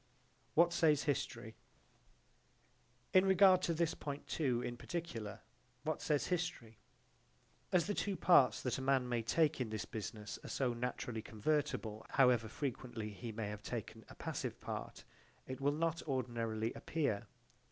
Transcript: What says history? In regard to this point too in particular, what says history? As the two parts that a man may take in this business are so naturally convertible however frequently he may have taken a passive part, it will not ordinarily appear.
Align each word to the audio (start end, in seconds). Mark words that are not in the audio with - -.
What 0.55 0.73
says 0.73 1.03
history? 1.03 1.53
In 3.13 3.23
regard 3.23 3.61
to 3.61 3.73
this 3.75 3.93
point 3.93 4.25
too 4.25 4.63
in 4.63 4.75
particular, 4.75 5.41
what 5.83 6.01
says 6.01 6.25
history? 6.25 6.79
As 7.71 7.85
the 7.85 7.93
two 7.93 8.15
parts 8.15 8.63
that 8.63 8.79
a 8.79 8.81
man 8.81 9.07
may 9.07 9.21
take 9.21 9.61
in 9.61 9.69
this 9.69 9.85
business 9.85 10.39
are 10.43 10.47
so 10.49 10.73
naturally 10.73 11.21
convertible 11.21 12.03
however 12.09 12.47
frequently 12.47 13.09
he 13.11 13.31
may 13.31 13.49
have 13.49 13.61
taken 13.61 14.03
a 14.09 14.15
passive 14.15 14.59
part, 14.59 15.03
it 15.45 15.61
will 15.61 15.71
not 15.71 16.01
ordinarily 16.07 16.73
appear. 16.73 17.27